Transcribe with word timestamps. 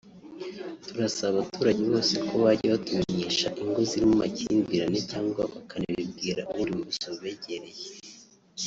turasaba 0.87 1.33
abaturage 1.39 1.81
bose 1.91 2.13
ko 2.27 2.33
bajya 2.43 2.71
batumenyesha 2.73 3.47
ingo 3.61 3.79
zirimo 3.89 4.13
amakimbirane 4.17 4.99
cyangwa 5.11 5.41
bakanabibwira 5.53 6.41
ubundi 6.49 6.69
buyobozi 6.77 7.05
bubegereye 7.13 7.85